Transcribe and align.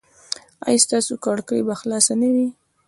ایا 0.67 0.83
ستاسو 0.85 1.13
کړکۍ 1.23 1.59
به 1.67 1.73
خلاصه 1.81 2.13
نه 2.21 2.29
وي؟ 2.33 2.47